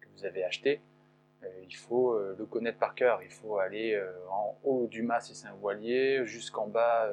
que 0.00 0.06
vous 0.18 0.24
avez 0.26 0.44
acheté, 0.44 0.82
il 1.68 1.74
faut 1.74 2.16
le 2.16 2.46
connaître 2.46 2.78
par 2.78 2.94
cœur. 2.94 3.20
Il 3.24 3.30
faut 3.30 3.58
aller 3.58 4.00
en 4.30 4.56
haut 4.62 4.86
du 4.86 5.02
mât 5.02 5.18
si 5.18 5.34
c'est 5.34 5.48
un 5.48 5.54
voilier, 5.54 6.24
jusqu'en 6.24 6.68
bas 6.68 7.08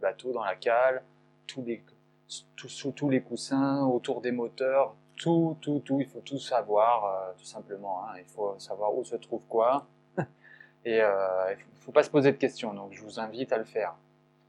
bateau, 0.00 0.32
dans 0.32 0.44
la 0.44 0.56
cale, 0.56 1.02
sous 1.46 2.92
tous 2.92 3.10
les 3.10 3.22
coussins, 3.22 3.84
autour 3.84 4.20
des 4.20 4.32
moteurs, 4.32 4.94
tout, 5.16 5.56
tout, 5.60 5.80
tout, 5.84 6.00
il 6.00 6.06
faut 6.06 6.20
tout 6.20 6.38
savoir, 6.38 7.04
euh, 7.04 7.32
tout 7.38 7.44
simplement. 7.44 8.04
Hein. 8.04 8.14
Il 8.18 8.24
faut 8.24 8.58
savoir 8.58 8.96
où 8.96 9.04
se 9.04 9.16
trouve 9.16 9.46
quoi. 9.46 9.86
Et 10.84 11.00
euh, 11.00 11.52
il 11.52 11.58
ne 11.58 11.80
faut 11.80 11.92
pas 11.92 12.02
se 12.02 12.10
poser 12.10 12.32
de 12.32 12.36
questions, 12.36 12.74
donc 12.74 12.92
je 12.92 13.02
vous 13.02 13.20
invite 13.20 13.52
à 13.52 13.58
le 13.58 13.64
faire. 13.64 13.94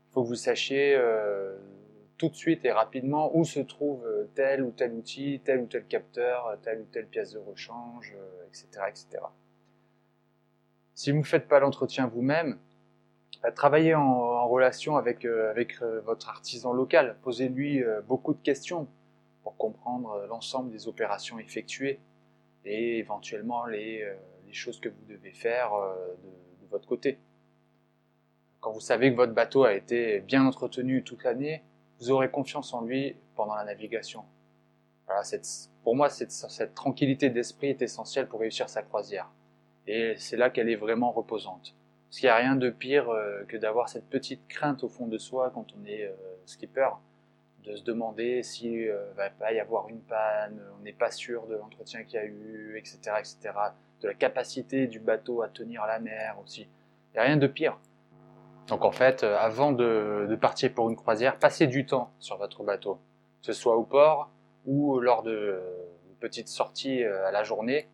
Il 0.10 0.14
faut 0.14 0.24
que 0.24 0.28
vous 0.28 0.36
sachiez 0.36 0.96
euh, 0.96 1.56
tout 2.18 2.30
de 2.30 2.36
suite 2.36 2.64
et 2.64 2.72
rapidement 2.72 3.36
où 3.36 3.44
se 3.44 3.60
trouve 3.60 4.08
tel 4.36 4.64
ou 4.64 4.72
tel 4.72 4.94
outil, 4.94 5.42
tel 5.44 5.60
ou 5.60 5.66
tel 5.66 5.86
capteur, 5.86 6.58
telle 6.64 6.80
ou 6.80 6.86
telle 6.86 7.08
pièce 7.08 7.34
de 7.34 7.40
rechange, 7.40 8.16
etc., 8.48 8.86
etc. 8.88 9.24
Si 10.94 11.12
vous 11.12 11.18
ne 11.18 11.24
faites 11.24 11.50
pas 11.50 11.60
l'entretien 11.60 12.08
vous-même, 12.08 12.58
travailler 13.56 13.96
en, 13.96 14.48
relation 14.48 14.98
avec, 14.98 15.26
euh, 15.26 15.54
euh, 15.82 16.02
votre 16.02 16.30
artisan 16.30 16.74
local. 16.74 17.18
Posez-lui 17.24 17.84
euh, 17.84 18.02
beaucoup 18.02 18.34
de 18.34 18.42
questions 18.42 18.88
pour 19.44 19.58
comprendre 19.58 20.26
l'ensemble 20.30 20.72
des 20.72 20.88
opérations 20.88 21.38
effectuées 21.40 22.00
et 22.64 22.98
éventuellement 22.98 23.66
les, 23.66 24.04
choses 24.52 24.80
que 24.80 24.88
vous 24.88 25.06
devez 25.10 25.32
faire 25.32 25.72
de, 25.72 26.68
votre 26.72 26.88
côté. 26.88 27.20
Quand 28.62 28.72
vous 28.72 28.80
savez 28.80 29.12
que 29.12 29.18
votre 29.18 29.34
bateau 29.34 29.66
a 29.66 29.74
été 29.74 30.22
bien 30.22 30.46
entretenu 30.46 31.04
toute 31.04 31.24
l'année, 31.26 31.62
vous 32.00 32.10
aurez 32.10 32.32
confiance 32.32 32.74
en 32.74 32.82
lui 32.82 33.18
pendant 33.36 33.54
la 33.56 33.66
navigation. 33.66 34.24
Pour 35.84 35.96
moi, 35.96 36.10
cette 36.10 36.74
tranquillité 36.74 37.30
d'esprit 37.30 37.68
est 37.68 37.82
essentielle 37.82 38.28
pour 38.28 38.40
réussir 38.40 38.70
sa 38.70 38.82
croisière. 38.82 39.30
Et 39.86 40.16
c'est 40.18 40.38
là 40.38 40.50
qu'elle 40.50 40.70
est 40.70 40.76
vraiment 40.76 41.12
reposante. 41.12 41.76
Parce 42.16 42.22
qu'il 42.22 42.28
n'y 42.28 42.32
a 42.32 42.38
rien 42.38 42.56
de 42.56 42.70
pire 42.70 43.10
euh, 43.10 43.44
que 43.50 43.58
d'avoir 43.58 43.90
cette 43.90 44.10
petite 44.10 44.48
crainte 44.48 44.86
au 44.86 44.88
fond 44.88 45.06
de 45.06 45.18
soi 45.18 45.52
quand 45.54 45.66
on 45.78 45.86
est 45.86 46.06
euh, 46.06 46.14
skipper, 46.46 46.88
de 47.66 47.76
se 47.76 47.84
demander 47.84 48.42
s'il 48.42 48.88
euh, 48.88 49.12
va 49.18 49.30
pas 49.30 49.52
y 49.52 49.60
avoir 49.60 49.90
une 49.90 50.00
panne, 50.00 50.62
on 50.80 50.84
n'est 50.86 50.94
pas 50.94 51.12
sûr 51.12 51.46
de 51.48 51.56
l'entretien 51.56 52.06
qu'il 52.06 52.14
y 52.14 52.20
a 52.20 52.24
eu, 52.24 52.78
etc., 52.78 53.18
etc., 53.20 53.54
de 54.02 54.08
la 54.08 54.14
capacité 54.14 54.88
du 54.88 55.02
bateau 55.02 55.42
à 55.42 55.50
tenir 55.50 55.86
la 55.86 56.00
mer 56.00 56.38
aussi. 56.42 56.62
Il 56.62 57.16
n'y 57.16 57.20
a 57.20 57.24
rien 57.24 57.36
de 57.36 57.48
pire. 57.48 57.78
Donc 58.68 58.86
en 58.86 58.94
fait, 58.94 59.24
avant 59.24 59.74
de, 59.74 60.26
de, 60.30 60.36
partir 60.38 60.74
pour 60.74 60.90
une 60.90 60.96
croisière, 60.96 61.38
passez 61.38 61.68
du 61.68 61.86
temps 61.86 62.12
sur 62.20 62.38
votre 62.38 62.64
bateau, 62.64 62.98
que 63.42 63.48
ce 63.48 63.52
soit 63.52 63.76
au 63.76 63.84
port 63.84 64.30
ou 64.66 65.02
lors 65.02 65.22
de, 65.22 65.62
petites 66.22 66.48
sorties 66.48 67.04
à 67.04 67.32
la 67.32 67.44
journée. 67.44 67.90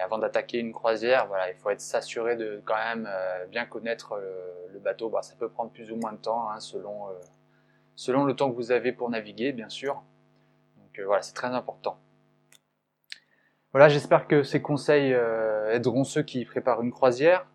Avant 0.00 0.18
d'attaquer 0.18 0.58
une 0.58 0.72
croisière, 0.72 1.26
voilà, 1.26 1.50
il 1.50 1.56
faut 1.56 1.70
être 1.70 1.80
s'assurer 1.80 2.36
de 2.36 2.62
quand 2.64 2.76
même 2.76 3.08
bien 3.50 3.66
connaître 3.66 4.16
le, 4.16 4.78
bateau. 4.78 5.12
Ça 5.20 5.34
peut 5.38 5.48
prendre 5.48 5.70
plus 5.70 5.92
ou 5.92 5.96
moins 5.96 6.12
de 6.12 6.18
temps 6.18 6.48
hein, 6.50 6.58
selon 6.58 7.08
selon 7.96 8.24
le 8.24 8.34
temps 8.34 8.50
que 8.50 8.56
vous 8.56 8.72
avez 8.72 8.92
pour 8.92 9.10
naviguer, 9.10 9.52
bien 9.52 9.68
sûr. 9.68 10.02
Donc 10.78 11.00
voilà, 11.04 11.20
c'est 11.20 11.34
très 11.34 11.48
important. 11.48 11.98
Voilà, 13.72 13.88
j'espère 13.88 14.26
que 14.26 14.42
ces 14.42 14.60
conseils 14.60 15.12
euh, 15.12 15.70
aideront 15.72 16.02
ceux 16.02 16.22
qui 16.22 16.44
préparent 16.44 16.82
une 16.82 16.90
croisière. 16.90 17.46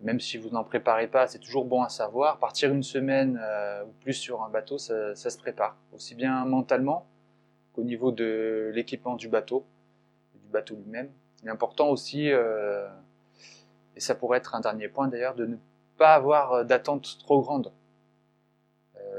Même 0.00 0.18
si 0.18 0.38
vous 0.38 0.48
n'en 0.48 0.64
préparez 0.64 1.06
pas, 1.06 1.28
c'est 1.28 1.38
toujours 1.38 1.66
bon 1.66 1.82
à 1.82 1.88
savoir. 1.88 2.40
Partir 2.40 2.72
une 2.72 2.82
semaine 2.82 3.38
euh, 3.40 3.84
ou 3.84 3.92
plus 4.00 4.14
sur 4.14 4.42
un 4.42 4.48
bateau, 4.48 4.76
ça, 4.76 5.14
se 5.14 5.38
prépare, 5.38 5.76
aussi 5.92 6.16
bien 6.16 6.44
mentalement 6.46 7.06
qu'au 7.74 7.84
niveau 7.84 8.10
de 8.10 8.72
l'équipement 8.74 9.14
du 9.14 9.28
bateau, 9.28 9.64
du 10.34 10.48
bateau 10.48 10.74
lui-même. 10.74 11.10
Il 11.42 11.48
est 11.48 11.50
important 11.50 11.88
aussi, 11.88 12.30
euh, 12.30 12.88
et 13.96 14.00
ça 14.00 14.14
pourrait 14.14 14.38
être 14.38 14.54
un 14.54 14.60
dernier 14.60 14.88
point 14.88 15.08
d'ailleurs, 15.08 15.34
de 15.34 15.46
ne 15.46 15.56
pas 15.96 16.14
avoir 16.14 16.64
d'attente 16.64 17.18
trop 17.18 17.40
grande. 17.40 17.72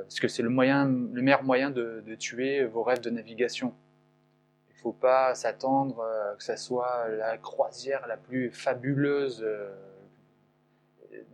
parce 0.04 0.20
que 0.20 0.28
c'est 0.28 0.44
le, 0.44 0.50
moyen, 0.50 0.86
le 0.86 1.22
meilleur 1.22 1.44
moyen 1.44 1.70
de 1.70 2.16
tuer 2.16 2.66
vos 2.66 2.84
rêves 2.84 3.02
de 3.02 3.10
navigation 3.10 3.74
faut 4.82 4.92
pas 4.92 5.36
s'attendre 5.36 6.00
euh, 6.00 6.36
que 6.36 6.44
ça 6.44 6.58
soit 6.58 7.08
la 7.10 7.38
croisière 7.38 8.08
la 8.08 8.18
plus 8.18 8.52
fabuleuse, 8.52 9.44
euh, 9.44 9.70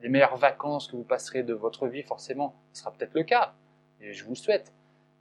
les 0.01 0.09
meilleures 0.09 0.37
vacances 0.37 0.87
que 0.87 0.95
vous 0.95 1.03
passerez 1.03 1.43
de 1.43 1.53
votre 1.53 1.87
vie, 1.87 2.03
forcément. 2.03 2.55
Ce 2.73 2.81
sera 2.81 2.91
peut-être 2.91 3.13
le 3.13 3.23
cas, 3.23 3.53
et 4.01 4.13
je 4.13 4.25
vous 4.25 4.35
souhaite. 4.35 4.73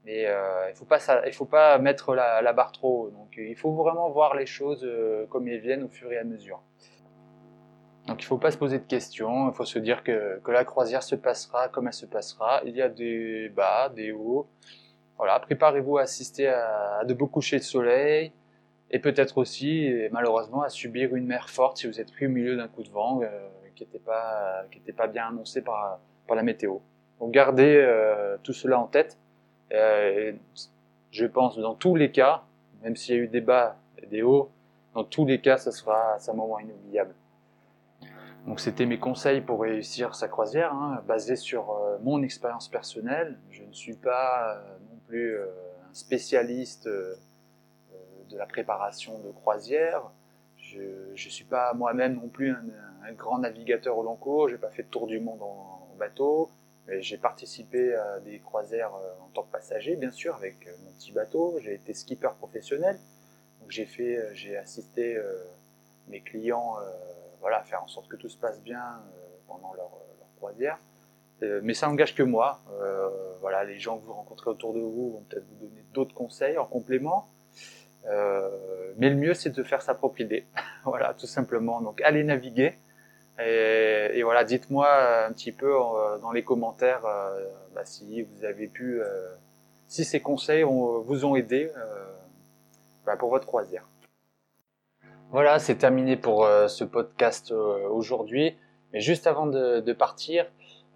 Mais 0.06 0.24
euh, 0.26 0.70
il 0.70 0.76
faut 0.76 0.84
pas 0.84 0.98
faut 1.32 1.44
pas 1.44 1.78
mettre 1.78 2.14
la, 2.14 2.52
barre 2.52 2.72
trop 2.72 3.06
haut. 3.06 3.10
Donc 3.10 3.34
il 3.36 3.56
faut 3.56 3.72
vraiment 3.72 4.08
voir 4.08 4.34
les 4.34 4.46
choses 4.46 4.88
comme 5.28 5.48
elles 5.48 5.60
viennent 5.60 5.82
au 5.82 5.88
fur 5.88 6.10
et 6.12 6.18
à 6.18 6.24
mesure. 6.24 6.62
Donc 8.06 8.22
il 8.22 8.24
faut 8.24 8.38
pas 8.38 8.52
se 8.52 8.56
poser 8.56 8.78
de 8.78 8.84
questions, 8.84 9.50
il 9.50 9.54
faut 9.54 9.64
se 9.64 9.80
dire 9.80 10.04
que, 10.04 10.40
la 10.46 10.64
croisière 10.64 11.02
se 11.02 11.16
passera 11.16 11.68
comme 11.68 11.88
elle 11.88 11.92
se 11.92 12.06
passera. 12.06 12.62
Il 12.64 12.76
y 12.76 12.80
a 12.80 12.88
des 12.88 13.48
bas, 13.48 13.88
des 13.88 14.12
hauts, 14.12 14.46
voilà, 15.16 15.40
préparez-vous 15.40 15.98
à 15.98 16.02
assister 16.02 16.46
à, 16.46 17.02
de 17.04 17.12
beaux 17.12 17.26
couchers 17.26 17.58
de 17.58 17.64
soleil 17.64 18.32
et 18.90 19.00
peut-être 19.00 19.38
aussi, 19.38 19.92
malheureusement, 20.12 20.62
à 20.62 20.68
subir 20.68 21.16
une 21.16 21.26
mer 21.26 21.50
forte 21.50 21.78
si 21.78 21.88
vous 21.88 22.00
êtes 22.00 22.12
pris 22.12 22.26
au 22.26 22.30
milieu 22.30 22.56
d'un 22.56 22.68
coup 22.68 22.84
de 22.84 22.90
vent 22.90 23.20
euh, 23.22 23.28
qui 23.74 23.84
n'était 23.84 24.92
pas, 24.92 25.06
bien 25.08 25.28
annoncé 25.28 25.62
par, 25.62 25.98
la 26.32 26.42
météo. 26.42 26.78
Gardez 27.20 27.76
euh, 27.76 28.36
tout 28.42 28.52
cela 28.52 28.78
en 28.78 28.86
tête. 28.86 29.18
Euh, 29.72 30.32
je 31.10 31.26
pense 31.26 31.58
dans 31.58 31.74
tous 31.74 31.96
les 31.96 32.10
cas, 32.10 32.42
même 32.82 32.96
s'il 32.96 33.16
y 33.16 33.18
a 33.18 33.22
eu 33.22 33.28
des 33.28 33.40
bas 33.40 33.76
et 34.02 34.06
des 34.06 34.22
hauts, 34.22 34.50
dans 34.94 35.04
tous 35.04 35.26
les 35.26 35.40
cas, 35.40 35.56
ça 35.56 35.72
sera 35.72 36.16
un 36.26 36.32
moment 36.32 36.58
inoubliable. 36.58 37.14
Donc 38.46 38.60
c'était 38.60 38.86
mes 38.86 38.98
conseils 38.98 39.40
pour 39.40 39.60
réussir 39.60 40.14
sa 40.14 40.28
croisière, 40.28 40.72
hein, 40.72 41.02
basés 41.06 41.36
sur 41.36 41.76
mon 42.02 42.22
expérience 42.22 42.68
personnelle. 42.68 43.38
Je 43.50 43.64
ne 43.64 43.72
suis 43.72 43.96
pas 43.96 44.62
plus 45.06 45.36
euh, 45.36 45.46
un 45.88 45.94
spécialiste 45.94 46.86
euh, 46.86 47.14
euh, 47.92 47.96
de 48.30 48.36
la 48.36 48.46
préparation 48.46 49.18
de 49.20 49.30
croisière. 49.30 50.02
Je 50.56 50.80
ne 51.12 51.16
suis 51.16 51.44
pas 51.44 51.72
moi-même 51.74 52.16
non 52.16 52.28
plus 52.28 52.50
un, 52.50 53.12
grand 53.12 53.38
navigateur 53.38 53.96
au 53.96 54.02
long 54.02 54.16
cours. 54.16 54.48
J'ai 54.48 54.58
pas 54.58 54.70
fait 54.70 54.82
de 54.82 54.88
tour 54.88 55.06
du 55.06 55.20
monde 55.20 55.40
en, 55.42 55.94
bateau. 55.98 56.50
J'ai 56.88 57.18
participé 57.18 57.94
à 57.94 58.20
des 58.20 58.38
croisières 58.38 58.92
en 58.94 59.28
tant 59.34 59.42
que 59.42 59.50
passager, 59.50 59.96
bien 59.96 60.12
sûr, 60.12 60.36
avec 60.36 60.68
mon 60.84 60.92
petit 60.92 61.12
bateau. 61.12 61.58
J'ai 61.60 61.74
été 61.74 61.92
skipper 61.92 62.30
professionnel. 62.38 62.98
Donc 63.60 63.70
j'ai 63.70 63.86
fait, 63.86 64.34
j'ai 64.34 64.56
assisté 64.56 65.20
mes 66.06 66.20
clients, 66.20 66.76
voilà, 67.40 67.58
à 67.58 67.64
faire 67.64 67.82
en 67.82 67.88
sorte 67.88 68.06
que 68.06 68.16
tout 68.16 68.28
se 68.28 68.38
passe 68.38 68.62
bien 68.62 69.02
pendant 69.48 69.74
leur, 69.74 69.90
leur 70.18 70.28
croisière. 70.36 70.78
Euh, 71.42 71.60
mais 71.62 71.74
ça 71.74 71.88
engage 71.88 72.14
que 72.14 72.22
moi. 72.22 72.60
Euh, 72.80 73.08
voilà, 73.40 73.64
les 73.64 73.78
gens 73.78 73.98
que 73.98 74.04
vous 74.04 74.12
rencontrez 74.12 74.50
autour 74.50 74.72
de 74.72 74.80
vous 74.80 75.12
vont 75.12 75.24
peut-être 75.28 75.44
vous 75.46 75.66
donner 75.66 75.84
d'autres 75.92 76.14
conseils 76.14 76.58
en 76.58 76.66
complément. 76.66 77.28
Euh, 78.06 78.48
mais 78.96 79.10
le 79.10 79.16
mieux, 79.16 79.34
c'est 79.34 79.50
de 79.50 79.62
faire 79.62 79.82
sa 79.82 79.94
propre 79.94 80.20
idée. 80.20 80.46
voilà, 80.84 81.14
tout 81.14 81.26
simplement. 81.26 81.80
Donc, 81.80 82.00
allez 82.02 82.24
naviguer. 82.24 82.74
Et, 83.38 84.10
et 84.14 84.22
voilà, 84.22 84.44
dites-moi 84.44 84.88
un 85.26 85.32
petit 85.32 85.52
peu 85.52 85.74
dans 86.22 86.32
les 86.32 86.42
commentaires 86.42 87.02
bah, 87.74 87.84
si 87.84 88.22
vous 88.22 88.44
avez 88.44 88.66
pu, 88.66 89.02
si 89.88 90.04
ces 90.04 90.20
conseils 90.20 90.62
vous 90.62 91.24
ont 91.24 91.36
aidé 91.36 91.70
bah, 93.04 93.16
pour 93.16 93.28
votre 93.28 93.46
croisière. 93.46 93.86
Voilà, 95.30 95.58
c'est 95.58 95.76
terminé 95.76 96.16
pour 96.16 96.48
ce 96.68 96.84
podcast 96.84 97.52
aujourd'hui. 97.52 98.56
Mais 98.92 99.00
juste 99.00 99.26
avant 99.26 99.46
de, 99.46 99.92
partir, 99.92 100.46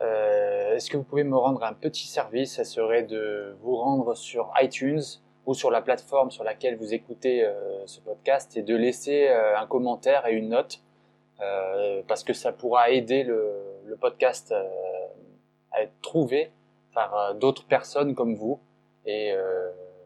euh, 0.00 0.74
est-ce 0.74 0.90
que 0.90 0.96
vous 0.96 1.03
pouvez 1.03 1.24
me 1.24 1.37
rendre 1.37 1.62
un 1.64 1.74
petit 1.74 2.07
service? 2.07 2.55
Ça 2.57 2.64
serait 2.64 3.03
de 3.03 3.57
vous 3.61 3.76
rendre 3.76 4.14
sur 4.14 4.53
iTunes 4.61 5.03
ou 5.46 5.55
sur 5.55 5.70
la 5.70 5.83
plateforme 5.83 6.31
sur 6.31 6.44
laquelle 6.44 6.76
vous 6.76 6.94
écoutez 6.94 7.44
euh, 7.44 7.87
ce 7.87 8.00
podcast 8.00 8.57
et 8.57 8.62
de 8.62 8.76
laisser 8.76 9.29
euh, 9.29 9.59
un 9.59 9.66
commentaire 9.66 10.26
et 10.26 10.33
une 10.33 10.50
note 10.50 10.81
parce 12.07 12.24
que 12.24 12.33
ça 12.33 12.53
pourra 12.53 12.90
aider 12.90 13.22
le, 13.24 13.96
podcast 14.00 14.55
à 15.72 15.83
être 15.83 15.92
trouvé 16.00 16.50
par 16.94 17.35
d'autres 17.35 17.66
personnes 17.66 18.14
comme 18.14 18.35
vous 18.35 18.61
et 19.05 19.35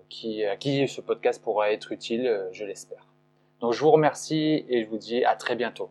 qui, 0.09 0.45
à 0.45 0.57
qui 0.57 0.89
ce 0.89 1.01
podcast 1.01 1.43
pourra 1.43 1.71
être 1.71 1.93
utile, 1.93 2.49
je 2.53 2.65
l'espère. 2.65 3.07
Donc 3.61 3.73
je 3.73 3.81
vous 3.81 3.91
remercie 3.91 4.65
et 4.69 4.83
je 4.83 4.89
vous 4.89 4.99
dis 4.99 5.25
à 5.25 5.37
très 5.37 5.55
bientôt. 5.55 5.91